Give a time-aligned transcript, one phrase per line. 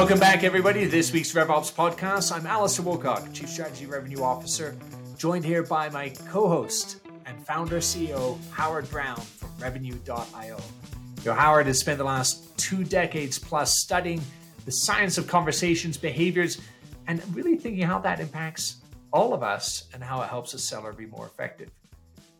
[0.00, 2.32] Welcome back, everybody, to this week's RevOps podcast.
[2.32, 4.74] I'm Alistair Woolcock, Chief Strategy Revenue Officer,
[5.18, 10.58] joined here by my co host and founder CEO, Howard Brown from Revenue.io.
[11.22, 14.22] Yo, Howard has spent the last two decades plus studying
[14.64, 16.62] the science of conversations, behaviors,
[17.06, 18.76] and really thinking how that impacts
[19.12, 21.68] all of us and how it helps a seller be more effective.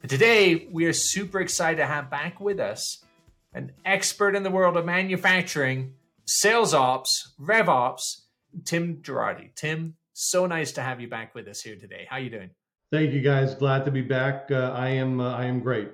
[0.01, 3.05] But today, we are super excited to have back with us
[3.53, 5.93] an expert in the world of manufacturing
[6.31, 8.29] sales ops, rev ops,
[8.65, 9.53] Tim Girardi.
[9.57, 12.07] Tim, so nice to have you back with us here today.
[12.09, 12.51] How you doing?
[12.93, 13.55] Thank you, guys.
[13.55, 14.49] Glad to be back.
[14.51, 15.21] Uh, I am.
[15.21, 15.89] Uh, I am great.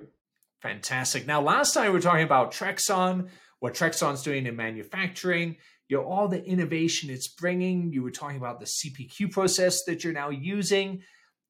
[0.61, 1.27] Fantastic.
[1.27, 3.29] Now, last time we were talking about Trexon,
[3.61, 5.57] what Trexon's doing in manufacturing,
[5.89, 7.93] you know, all the innovation it's bringing.
[7.93, 11.03] You were talking about the CPQ process that you're now using.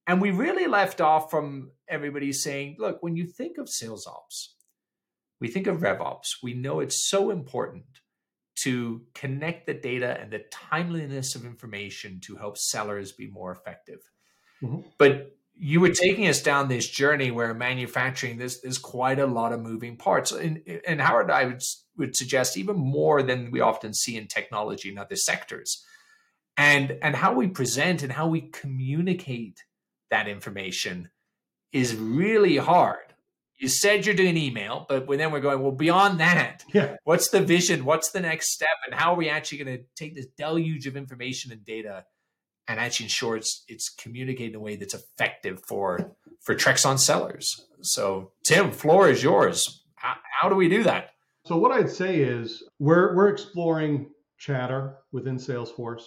[0.06, 4.54] And we really left off from everybody saying, look, when you think of sales ops,
[5.40, 6.38] we think of rev ops.
[6.42, 7.86] We know it's so important
[8.56, 14.00] to connect the data and the timeliness of information to help sellers be more effective.
[14.62, 14.88] Mm-hmm.
[14.98, 19.52] But you were taking us down this journey where manufacturing there's, there's quite a lot
[19.52, 21.62] of moving parts and, and howard i would,
[21.96, 25.82] would suggest even more than we often see in technology and other sectors
[26.56, 29.64] and and how we present and how we communicate
[30.10, 31.10] that information
[31.72, 33.14] is really hard
[33.58, 36.96] you said you're doing email, but then we're going, well, beyond that, yeah.
[37.04, 37.84] what's the vision?
[37.84, 38.68] What's the next step?
[38.84, 42.04] And how are we actually going to take this deluge of information and data
[42.68, 46.12] and actually ensure it's it's communicated in a way that's effective for
[46.42, 47.66] for Trexon sellers?
[47.80, 49.84] So, Tim, floor is yours.
[49.94, 51.10] How, how do we do that?
[51.46, 56.02] So, what I'd say is we're we're exploring chatter within Salesforce.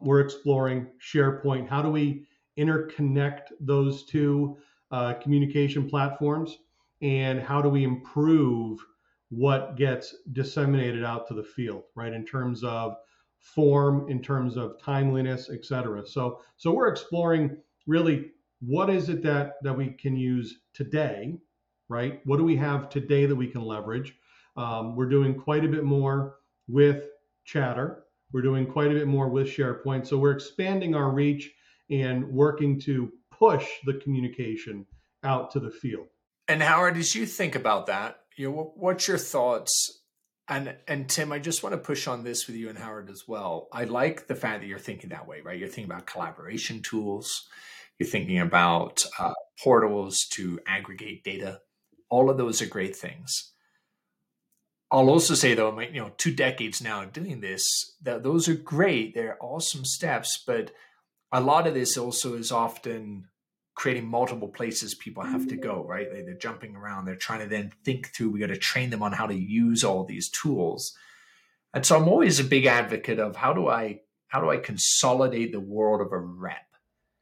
[0.00, 1.68] We're exploring SharePoint.
[1.68, 2.26] How do we
[2.58, 4.56] interconnect those two
[4.90, 6.56] uh, communication platforms?
[7.02, 8.80] And how do we improve
[9.30, 12.12] what gets disseminated out to the field, right?
[12.12, 12.96] In terms of
[13.38, 16.06] form, in terms of timeliness, et cetera.
[16.06, 17.56] So, so we're exploring
[17.86, 21.38] really what is it that that we can use today,
[21.88, 22.20] right?
[22.24, 24.14] What do we have today that we can leverage?
[24.56, 27.04] Um, we're doing quite a bit more with
[27.44, 28.04] Chatter.
[28.32, 30.06] We're doing quite a bit more with SharePoint.
[30.06, 31.50] So we're expanding our reach
[31.90, 34.84] and working to push the communication
[35.22, 36.08] out to the field.
[36.48, 40.00] And Howard, as you think about that, you know, what's your thoughts?
[40.48, 43.24] And and Tim, I just want to push on this with you and Howard as
[43.28, 43.68] well.
[43.70, 45.58] I like the fact that you're thinking that way, right?
[45.58, 47.46] You're thinking about collaboration tools.
[47.98, 51.60] You're thinking about uh, portals to aggregate data.
[52.08, 53.52] All of those are great things.
[54.90, 57.62] I'll also say though, you know, two decades now doing this,
[58.02, 59.14] that those are great.
[59.14, 60.70] They're awesome steps, but
[61.30, 63.28] a lot of this also is often
[63.78, 66.08] creating multiple places people have to go, right?
[66.12, 67.04] They, are jumping around.
[67.04, 68.30] They're trying to then think through.
[68.30, 70.98] We got to train them on how to use all these tools.
[71.72, 75.52] And so I'm always a big advocate of how do I how do I consolidate
[75.52, 76.66] the world of a rep?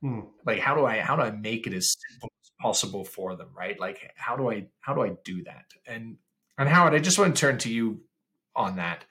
[0.00, 0.20] Hmm.
[0.46, 3.48] Like how do I how do I make it as simple as possible for them,
[3.54, 3.78] right?
[3.78, 5.66] Like how do I how do I do that?
[5.86, 6.16] And
[6.56, 8.00] and Howard, I just want to turn to you
[8.54, 9.04] on that.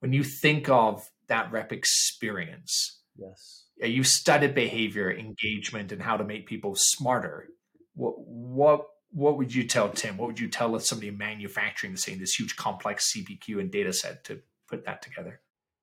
[0.00, 6.24] When you think of that rep experience, yes you studied behavior, engagement, and how to
[6.24, 7.48] make people smarter.
[7.94, 10.16] What what what would you tell Tim?
[10.16, 14.24] What would you tell somebody in manufacturing saying this huge complex CPQ and data set
[14.24, 15.40] to put that together?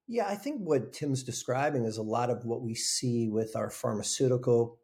[0.07, 3.69] Yeah, I think what Tim's describing is a lot of what we see with our
[3.69, 4.79] pharmaceutical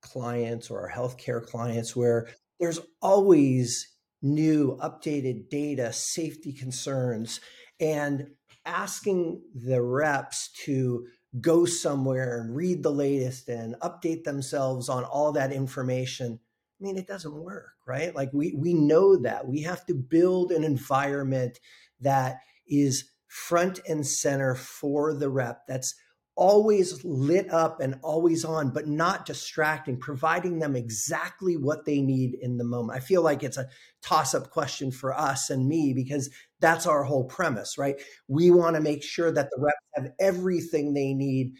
[0.00, 2.28] clients or our healthcare clients, where
[2.58, 7.40] there's always new, updated data, safety concerns,
[7.80, 8.28] and
[8.64, 11.06] asking the reps to
[11.40, 16.38] go somewhere and read the latest and update themselves on all that information
[16.80, 18.14] i mean it doesn't work right?
[18.14, 19.46] Like we we know that.
[19.46, 21.58] We have to build an environment
[22.00, 25.94] that is front and center for the rep that's
[26.34, 32.34] always lit up and always on, but not distracting, providing them exactly what they need
[32.40, 32.96] in the moment.
[32.96, 33.68] I feel like it's a
[34.02, 36.30] toss up question for us and me because
[36.60, 37.96] that's our whole premise, right?
[38.28, 41.54] We want to make sure that the reps have everything they need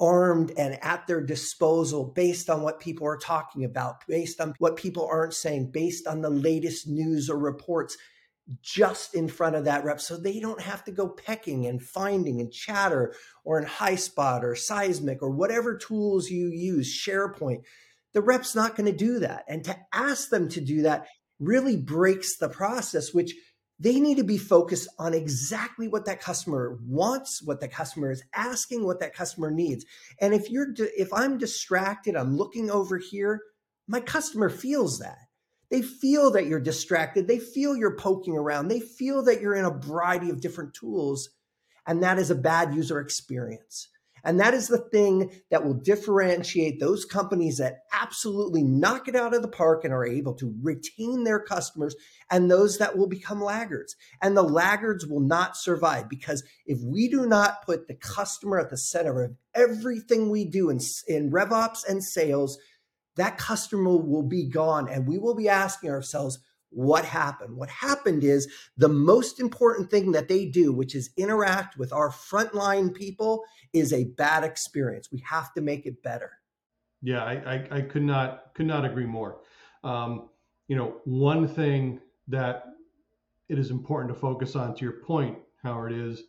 [0.00, 4.76] armed and at their disposal based on what people are talking about, based on what
[4.76, 7.96] people aren't saying, based on the latest news or reports
[8.62, 12.40] just in front of that rep so they don't have to go pecking and finding
[12.40, 13.14] and chatter
[13.44, 17.62] or in Highspot or seismic or whatever tools you use sharepoint.
[18.14, 21.06] The rep's not going to do that and to ask them to do that
[21.38, 23.34] really breaks the process which
[23.80, 28.24] they need to be focused on exactly what that customer wants what the customer is
[28.34, 29.84] asking what that customer needs.
[30.20, 33.40] And if you're if i'm distracted i'm looking over here
[33.86, 35.18] my customer feels that
[35.70, 37.28] they feel that you're distracted.
[37.28, 38.68] They feel you're poking around.
[38.68, 41.30] They feel that you're in a variety of different tools
[41.88, 43.88] and that is a bad user experience.
[44.24, 49.32] And that is the thing that will differentiate those companies that absolutely knock it out
[49.32, 51.96] of the park and are able to retain their customers
[52.30, 53.96] and those that will become laggards.
[54.20, 58.70] And the laggards will not survive because if we do not put the customer at
[58.70, 62.58] the center of everything we do in, in RevOps and sales,
[63.18, 64.88] that customer will be gone.
[64.88, 66.38] And we will be asking ourselves,
[66.70, 67.56] what happened.
[67.56, 72.10] What happened is the most important thing that they do, which is interact with our
[72.10, 75.10] frontline people, is a bad experience.
[75.10, 76.32] We have to make it better.
[77.00, 79.40] Yeah, I, I, I could not could not agree more.
[79.84, 80.28] Um,
[80.66, 82.64] you know, one thing that
[83.48, 86.24] it is important to focus on, to your point, Howard, is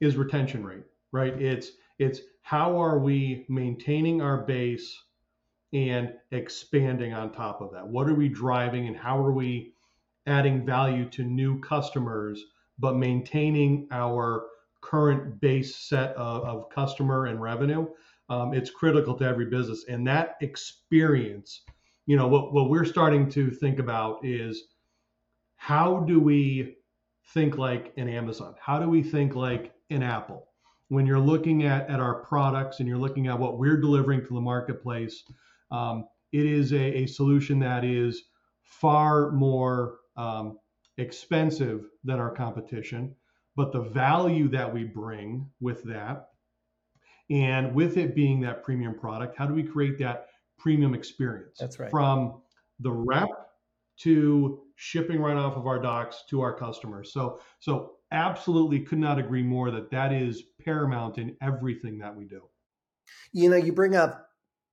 [0.00, 0.84] is retention rate.
[1.12, 1.40] Right?
[1.40, 4.96] It's it's how are we maintaining our base
[5.76, 7.86] and expanding on top of that?
[7.86, 9.74] What are we driving and how are we
[10.26, 12.42] adding value to new customers,
[12.78, 14.46] but maintaining our
[14.80, 17.86] current base set of, of customer and revenue?
[18.30, 19.84] Um, it's critical to every business.
[19.88, 21.60] And that experience,
[22.06, 24.64] you know, what, what we're starting to think about is
[25.56, 26.76] how do we
[27.34, 28.54] think like an Amazon?
[28.58, 30.48] How do we think like an Apple?
[30.88, 34.34] When you're looking at, at our products and you're looking at what we're delivering to
[34.34, 35.24] the marketplace,
[35.70, 38.24] um, it is a, a, solution that is
[38.62, 40.58] far more um,
[40.98, 43.14] expensive than our competition,
[43.54, 46.28] but the value that we bring with that,
[47.30, 50.28] and with it being that premium product, how do we create that
[50.58, 51.58] premium experience?
[51.58, 51.90] That's right.
[51.90, 52.42] From
[52.80, 53.28] the rep
[53.98, 57.12] to shipping right off of our docks to our customers.
[57.12, 62.26] So, so absolutely could not agree more that that is paramount in everything that we
[62.26, 62.42] do.
[63.32, 64.28] You know, you bring up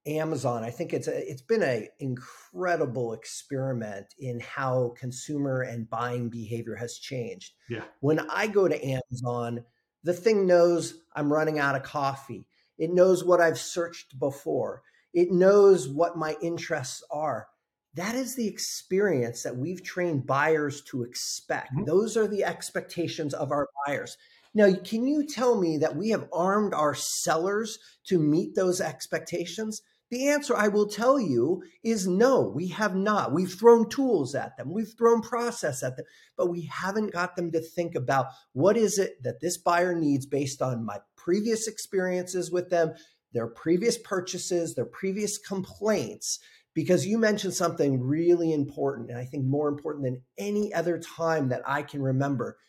[0.05, 6.29] Amazon, I think it's a, it's been an incredible experiment in how consumer and buying
[6.29, 7.53] behavior has changed.
[7.69, 7.83] Yeah.
[8.01, 9.63] When I go to Amazon,
[10.03, 12.45] the thing knows I'm running out of coffee.
[12.77, 14.81] It knows what I've searched before.
[15.13, 17.47] It knows what my interests are.
[17.93, 21.73] That is the experience that we've trained buyers to expect.
[21.73, 21.85] Mm-hmm.
[21.85, 24.17] Those are the expectations of our buyers.
[24.55, 29.81] Now, can you tell me that we have armed our sellers to meet those expectations?
[30.13, 33.33] The answer I will tell you is no, we have not.
[33.33, 36.05] We've thrown tools at them, we've thrown process at them,
[36.37, 40.27] but we haven't got them to think about what is it that this buyer needs
[40.27, 42.93] based on my previous experiences with them,
[43.33, 46.37] their previous purchases, their previous complaints.
[46.75, 51.49] Because you mentioned something really important, and I think more important than any other time
[51.49, 52.59] that I can remember.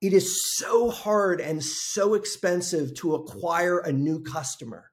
[0.00, 4.92] It is so hard and so expensive to acquire a new customer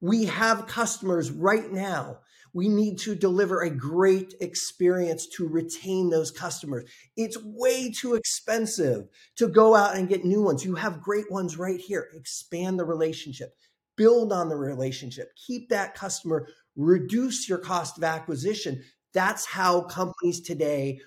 [0.00, 2.18] we have customers right now.
[2.52, 6.88] We need to deliver a great experience to retain those customers.
[7.16, 10.64] It's way too expensive to go out and get new ones.
[10.64, 12.08] You have great ones right here.
[12.14, 13.54] Expand the relationship,
[13.96, 18.82] build on the relationship, keep that customer, reduce your cost of acquisition.
[19.12, 21.00] That's how companies today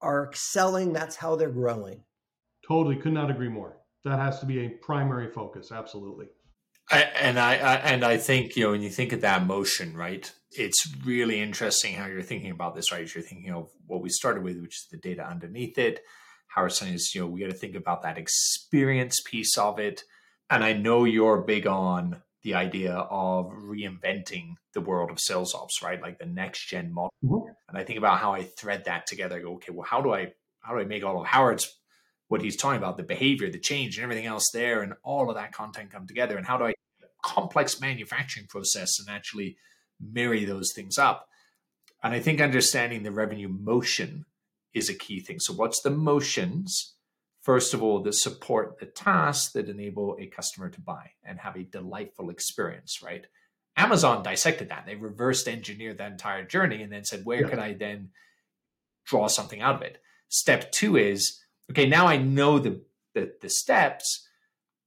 [0.00, 0.92] are excelling.
[0.92, 2.02] That's how they're growing.
[2.66, 3.76] Totally could not agree more.
[4.04, 5.72] That has to be a primary focus.
[5.72, 6.26] Absolutely.
[6.90, 9.96] I, and I, I, and I think you know when you think of that motion,
[9.96, 10.30] right?
[10.52, 13.14] It's really interesting how you're thinking about this, right?
[13.14, 16.00] You're thinking of what we started with, which is the data underneath it.
[16.48, 20.02] Howard saying is, you know, we got to think about that experience piece of it.
[20.50, 25.82] And I know you're big on the idea of reinventing the world of sales ops,
[25.82, 26.00] right?
[26.00, 27.12] Like the next gen model.
[27.24, 27.48] Mm-hmm.
[27.68, 29.36] And I think about how I thread that together.
[29.36, 31.78] I go, okay, well, how do I how do I make all of Howard's
[32.28, 35.36] what he's talking about, the behavior, the change, and everything else there, and all of
[35.36, 36.36] that content come together?
[36.36, 36.74] And how do I
[37.22, 39.56] complex manufacturing process and actually
[40.00, 41.28] marry those things up.
[42.02, 44.24] And I think understanding the revenue motion
[44.72, 45.40] is a key thing.
[45.40, 46.94] So, what's the motions?
[47.42, 51.56] First of all, that support the tasks that enable a customer to buy and have
[51.56, 53.26] a delightful experience, right?
[53.76, 54.84] Amazon dissected that.
[54.84, 57.48] They reversed engineered that entire journey and then said, where yeah.
[57.48, 58.10] can I then
[59.06, 60.02] draw something out of it?
[60.28, 62.82] Step two is, okay, now I know the,
[63.14, 64.26] the, the steps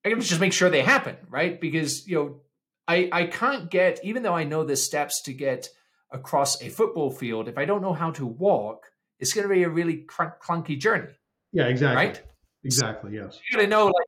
[0.05, 1.59] I to just make sure they happen, right?
[1.59, 2.41] Because you know,
[2.87, 5.69] I I can't get even though I know the steps to get
[6.11, 7.47] across a football field.
[7.47, 11.13] If I don't know how to walk, it's going to be a really clunky journey.
[11.51, 12.05] Yeah, exactly.
[12.05, 12.21] Right.
[12.63, 13.15] Exactly.
[13.15, 13.39] Yes.
[13.49, 14.07] you got to know like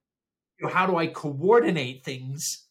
[0.60, 2.68] you know, how do I coordinate things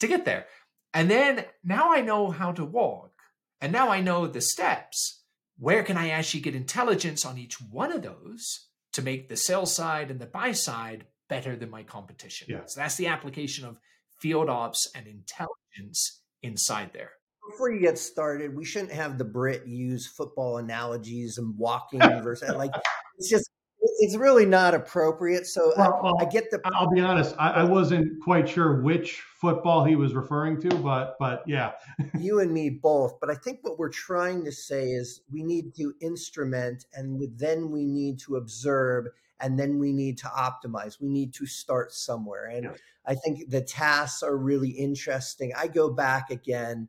[0.00, 0.46] to get there,
[0.94, 3.12] and then now I know how to walk,
[3.60, 5.22] and now I know the steps.
[5.60, 9.66] Where can I actually get intelligence on each one of those to make the sell
[9.66, 12.48] side and the buy side better than my competition.
[12.50, 12.62] Yeah.
[12.66, 13.78] So that's the application of
[14.18, 17.12] field ops and intelligence inside there.
[17.50, 22.54] Before you get started, we shouldn't have the Brit use football analogies and walking versus
[22.54, 22.72] like
[23.16, 25.46] it's just it's really not appropriate.
[25.46, 26.60] So well, well, I, get the.
[26.74, 27.34] I'll be honest.
[27.38, 31.72] I, I, wasn't quite sure which football he was referring to, but but yeah.
[32.18, 33.18] you and me both.
[33.20, 37.70] But I think what we're trying to say is we need to instrument, and then
[37.70, 39.06] we need to observe,
[39.40, 41.00] and then we need to optimize.
[41.00, 42.74] We need to start somewhere, and yeah.
[43.06, 45.52] I think the tasks are really interesting.
[45.56, 46.88] I go back again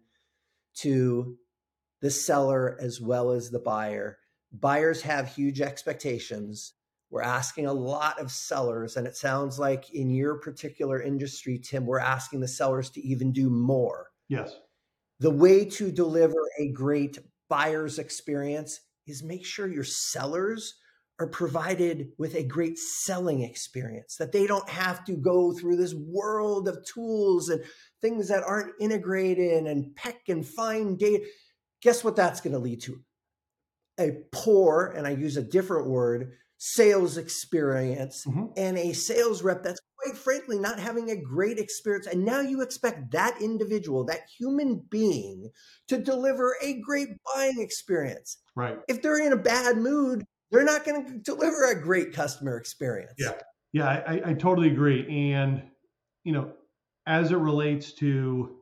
[0.75, 1.37] to
[2.01, 4.17] the seller as well as the buyer.
[4.51, 6.73] Buyers have huge expectations.
[7.11, 11.85] We're asking a lot of sellers, and it sounds like in your particular industry, Tim,
[11.85, 14.11] we're asking the sellers to even do more.
[14.27, 14.55] Yes.
[15.19, 17.17] The way to deliver a great
[17.49, 20.75] buyer's experience is make sure your sellers
[21.19, 25.93] are provided with a great selling experience, that they don't have to go through this
[25.93, 27.61] world of tools and
[28.01, 31.25] things that aren't integrated and peck and find data
[31.81, 32.99] guess what that's going to lead to?
[33.99, 38.47] A poor, and I use a different word, sales experience mm-hmm.
[38.57, 42.07] and a sales rep that's quite frankly not having a great experience.
[42.07, 45.49] And now you expect that individual, that human being,
[45.88, 48.38] to deliver a great buying experience.
[48.55, 48.77] Right.
[48.88, 53.13] If they're in a bad mood, they're not going to deliver a great customer experience.
[53.17, 53.33] Yeah.
[53.71, 55.31] Yeah, I, I totally agree.
[55.31, 55.61] And,
[56.23, 56.53] you know,
[57.05, 58.57] as it relates to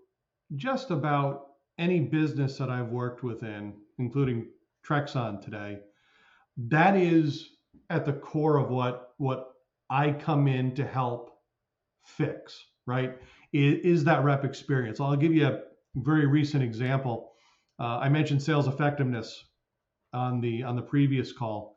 [0.56, 4.48] just about any business that I've worked within, including
[4.86, 5.80] Trexon today,
[6.58, 7.50] that is
[7.90, 9.54] at the core of what what
[9.90, 11.32] I come in to help
[12.06, 13.18] fix, right?
[13.54, 15.00] Is, that rep experience.
[15.00, 15.62] I'll give you a
[15.96, 17.32] very recent example.
[17.80, 19.46] Uh, I mentioned sales effectiveness
[20.14, 21.77] on the on the previous call,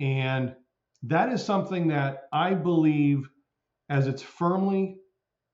[0.00, 0.54] and
[1.02, 3.28] that is something that I believe,
[3.88, 4.98] as it's firmly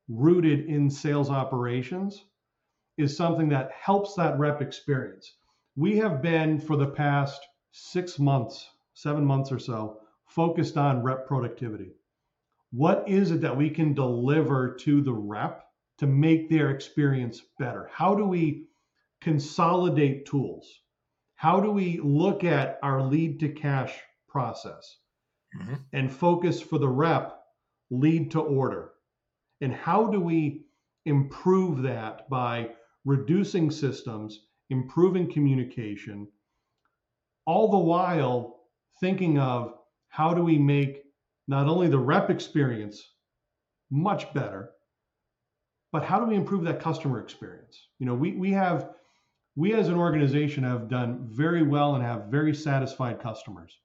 [0.09, 2.25] rooted in sales operations,
[2.97, 5.35] is something that helps that rep experience.
[5.77, 7.41] We have been for the past
[7.73, 11.93] six months, seven months or so, focused on rep productivity.
[12.71, 15.65] What is it that we can deliver to the rep
[15.99, 17.89] to make their experience better?
[17.93, 18.67] How do we
[19.21, 20.81] consolidate tools?
[21.37, 23.95] How do we look at our lead to cash
[24.35, 24.99] process
[25.57, 25.75] mm-hmm.
[25.93, 27.41] and focus for the rep
[27.91, 28.91] lead to order?
[29.61, 30.67] And how do we
[31.07, 32.71] improve that by
[33.05, 36.27] reducing systems, improving communication,
[37.47, 38.61] all the while
[39.01, 39.75] thinking of
[40.09, 41.05] how do we make
[41.47, 43.03] not only the rep experience
[43.91, 44.71] much better,
[45.93, 47.79] but how do we improve that customer experience?
[48.01, 48.91] You know, we, we have,
[49.55, 53.79] we as an organization have done very well and have very satisfied customers,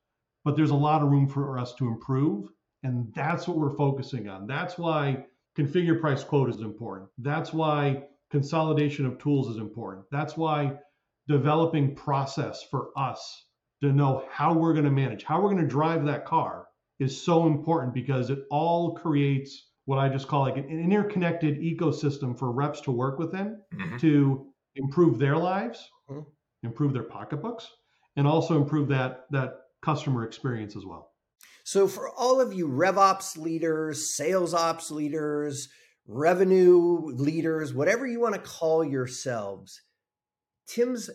[0.50, 2.50] but there's a lot of room for us to improve.
[2.82, 4.48] And that's what we're focusing on.
[4.48, 5.26] That's why
[5.56, 7.08] configure price quote is important.
[7.20, 10.08] That's why consolidation of tools is important.
[10.10, 10.80] That's why
[11.28, 13.46] developing process for us
[13.84, 16.66] to know how we're going to manage, how we're going to drive that car
[17.00, 22.36] is so important because it all creates what I just call like an interconnected ecosystem
[22.36, 23.98] for reps to work within mm-hmm.
[23.98, 26.28] to improve their lives, mm-hmm.
[26.64, 27.70] improve their pocketbooks,
[28.16, 31.12] and also improve that that customer experience as well.
[31.64, 35.70] So for all of you RevOps leaders, sales ops leaders,
[36.08, 39.82] revenue leaders, whatever you want to call yourselves,
[40.68, 41.10] Tim's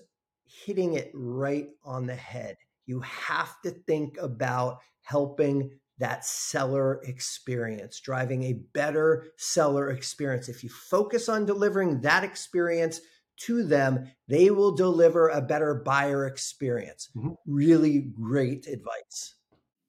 [0.64, 2.56] hitting it right on the head.
[2.87, 10.49] You have to think about helping that seller experience, driving a better seller experience.
[10.49, 13.00] If you focus on delivering that experience
[13.43, 17.09] to them, they will deliver a better buyer experience.
[17.17, 17.33] Mm-hmm.
[17.47, 19.37] Really great advice.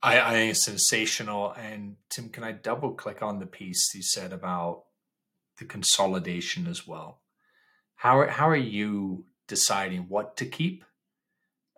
[0.02, 1.54] I, I think it's sensational.
[1.54, 4.84] And Tim, can I double click on the piece you said about
[5.58, 7.22] the consolidation as well.
[7.96, 10.84] How are, how are you deciding what to keep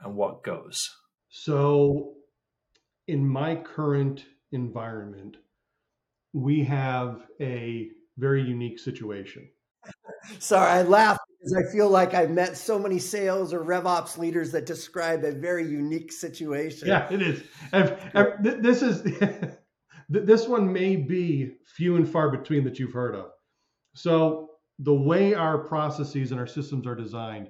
[0.02, 0.80] and what goes?
[1.30, 2.14] So,
[3.08, 5.38] in my current environment,
[6.34, 9.50] we have a very unique situation.
[10.40, 14.52] Sorry, I laugh because I feel like I've met so many sales or RevOps leaders
[14.52, 16.88] that describe a very unique situation.
[16.88, 17.44] Yeah, it is.
[18.42, 19.04] this is
[20.10, 23.32] this one may be few and far between that you've heard of.
[23.96, 27.50] So the way our processes and our systems are designed,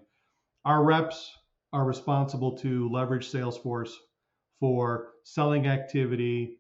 [0.65, 1.32] our reps
[1.74, 3.91] are responsible to leverage Salesforce
[4.60, 6.58] for selling activity,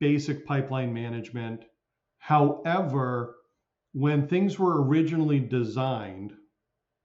[0.00, 1.64] basic pipeline management.
[2.18, 3.36] However,
[3.92, 6.32] when things were originally designed,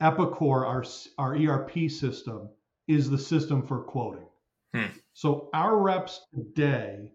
[0.01, 0.83] Epicor, our,
[1.17, 2.49] our ERP system,
[2.87, 4.27] is the system for quoting.
[4.73, 4.85] Hmm.
[5.13, 7.11] So our reps today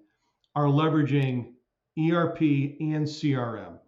[0.56, 1.52] are leveraging
[1.98, 3.78] ERP and CRM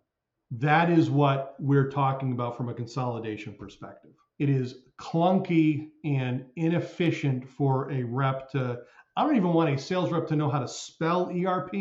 [0.59, 4.13] that is what we're talking about from a consolidation perspective.
[4.39, 8.81] It is clunky and inefficient for a rep to
[9.17, 11.73] I don't even want a sales rep to know how to spell ERP,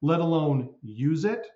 [0.00, 1.46] let alone use it.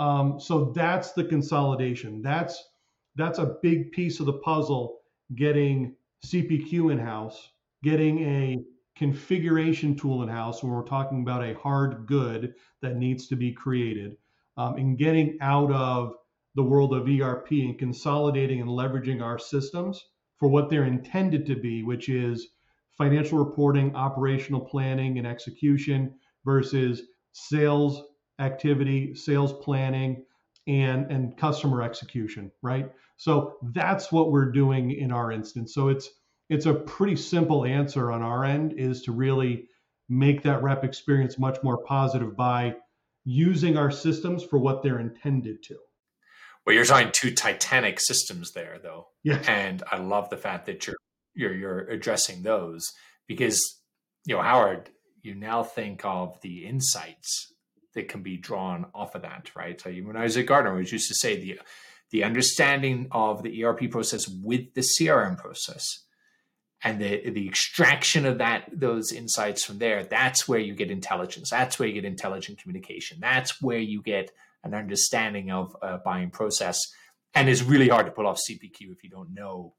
[0.00, 2.22] Um, so that's the consolidation.
[2.22, 2.70] That's
[3.16, 5.00] that's a big piece of the puzzle.
[5.36, 5.94] Getting
[6.26, 7.50] CPQ in house,
[7.84, 8.56] getting a
[8.96, 13.52] configuration tool in house when we're talking about a hard good that needs to be
[13.52, 14.16] created,
[14.56, 16.14] um, and getting out of
[16.54, 20.02] the world of ERP and consolidating and leveraging our systems
[20.38, 22.48] for what they're intended to be, which is
[22.96, 26.14] financial reporting, operational planning, and execution
[26.44, 27.02] versus
[27.32, 28.02] sales
[28.40, 30.24] activity, sales planning,
[30.66, 32.90] and, and customer execution, right?
[33.16, 35.74] So that's what we're doing in our instance.
[35.74, 36.08] So it's
[36.48, 39.68] it's a pretty simple answer on our end is to really
[40.08, 42.74] make that rep experience much more positive by
[43.24, 45.76] using our systems for what they're intended to.
[46.66, 49.06] Well, you're talking two titanic systems there, though.
[49.22, 49.40] Yeah.
[49.46, 50.96] And I love the fact that you're
[51.34, 52.92] you're you're addressing those
[53.26, 53.80] because
[54.26, 54.90] you know Howard,
[55.22, 57.52] you now think of the insights
[57.94, 59.80] that can be drawn off of that, right?
[59.80, 61.60] So when I was at Gartner, we used to say the
[62.10, 65.84] the understanding of the ERP process with the CRM process
[66.82, 71.50] and the the extraction of that those insights from there that's where you get intelligence.
[71.50, 73.18] That's where you get intelligent communication.
[73.20, 74.30] That's where you get
[74.64, 76.78] an understanding of a buying process.
[77.34, 79.74] And it's really hard to pull off cpq if you don't know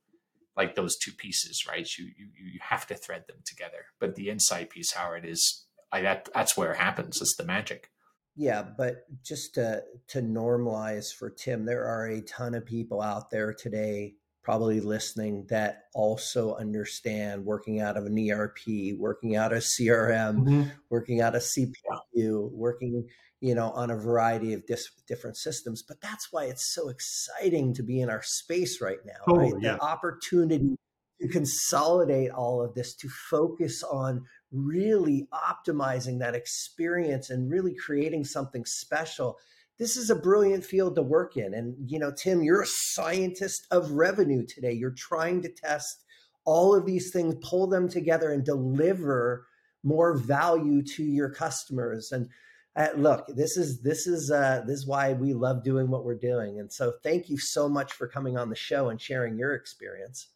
[0.56, 1.88] like those two pieces right?
[1.98, 3.86] You you, you have to thread them together.
[4.00, 7.22] But the insight piece howard is I, that that's where it happens.
[7.22, 7.90] It's the magic
[8.36, 13.30] yeah but just to to normalize for tim there are a ton of people out
[13.30, 19.64] there today probably listening that also understand working out of an ERP, working out of
[19.64, 20.64] CRM, mm-hmm.
[20.90, 23.08] working out of CPQ, working
[23.40, 25.84] you know on a variety of dis- different systems.
[25.84, 29.22] But that's why it's so exciting to be in our space right now.
[29.28, 29.54] Oh, right?
[29.60, 29.74] Yeah.
[29.74, 30.76] The opportunity
[31.22, 38.26] to consolidate all of this, to focus on really optimizing that experience and really creating
[38.26, 39.38] something special
[39.82, 41.56] this is a brilliant field to work in.
[41.56, 44.74] And, you know, Tim, you're a scientist of revenue today.
[44.74, 46.04] You're trying to test
[46.46, 49.48] all of these things, pull them together, and deliver
[49.84, 52.12] more value to your customers.
[52.12, 52.30] And
[52.76, 56.14] uh, look, this is this is uh, this is why we love doing what we're
[56.14, 56.60] doing.
[56.60, 60.28] And so, thank you so much for coming on the show and sharing your experience.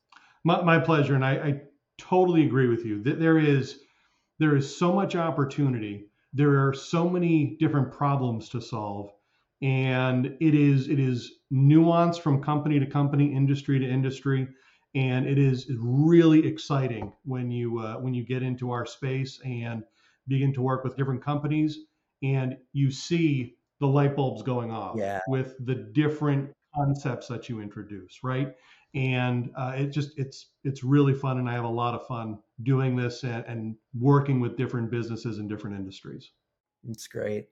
[0.43, 1.61] My, my pleasure, and I, I
[1.99, 3.03] totally agree with you.
[3.03, 3.81] There is
[4.39, 6.07] there is so much opportunity.
[6.33, 9.11] There are so many different problems to solve
[9.61, 14.47] and it is it is nuanced from company to company, industry to industry,
[14.93, 19.83] and it is really exciting when you uh, when you get into our space and
[20.27, 21.79] begin to work with different companies
[22.23, 25.19] and you see the light bulbs going off yeah.
[25.27, 28.55] with the different concepts that you introduce, right?
[28.95, 32.39] And uh, it just it's it's really fun, and I have a lot of fun
[32.63, 36.31] doing this and, and working with different businesses and different industries.
[36.89, 37.49] It's great.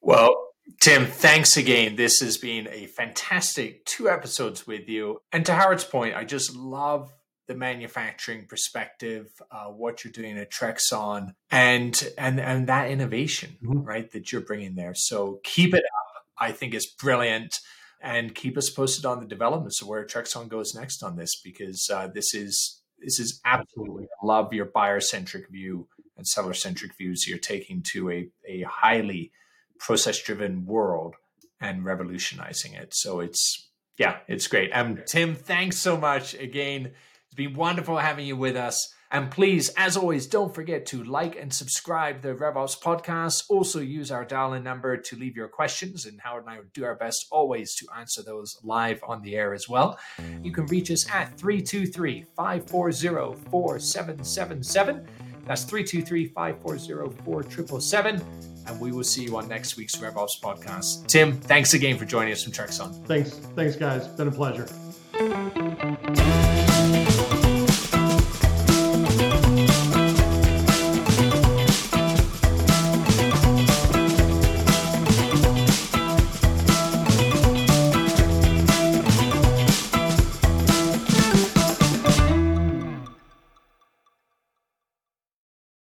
[0.00, 0.48] Well,
[0.80, 1.96] Tim, thanks again.
[1.96, 5.20] This has been a fantastic two episodes with you.
[5.32, 7.12] And to Howard's point, I just love
[7.48, 13.82] the manufacturing perspective, uh, what you're doing at Trexon, and and and that innovation, mm-hmm.
[13.82, 14.94] right, that you're bringing there.
[14.94, 16.26] So keep it up.
[16.38, 17.58] I think it's brilliant,
[18.00, 21.88] and keep us posted on the developments of where Trexon goes next on this, because
[21.92, 26.96] uh, this is this is absolutely I love your buyer centric view and seller centric
[26.96, 29.32] views you're taking to a a highly
[29.78, 31.14] process driven world
[31.60, 32.94] and revolutionizing it.
[32.94, 34.70] So it's, yeah, it's great.
[34.72, 36.92] Um, Tim, thanks so much again.
[37.26, 38.94] It's been wonderful having you with us.
[39.10, 43.44] And please, as always, don't forget to like and subscribe the RevOps podcast.
[43.48, 46.66] Also, use our dial in number to leave your questions, and Howard and I will
[46.74, 49.98] do our best always to answer those live on the air as well.
[50.42, 55.06] You can reach us at 323 540 4777.
[55.46, 61.06] That's 323 540 4777 and we will see you on next week's RevOps podcast.
[61.06, 63.04] Tim, thanks again for joining us from Trexon.
[63.06, 63.30] Thanks.
[63.30, 64.06] Thanks, guys.
[64.08, 64.68] Been a pleasure.